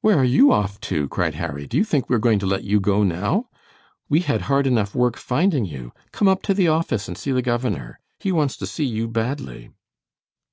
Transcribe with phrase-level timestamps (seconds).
[0.00, 2.64] "Where are you off to?" cried Harry; "do you think we are going to let
[2.64, 3.44] you go now?
[4.08, 5.92] We had hard enough work finding you.
[6.10, 8.00] Come up to the office and see the governor.
[8.18, 9.70] He wants to see you badly."